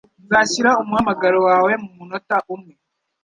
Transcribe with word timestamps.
Nzashyira 0.27 0.71
umuhamagaro 0.81 1.37
wawe 1.47 1.71
mumunota 1.81 2.37
umwe. 2.53 2.73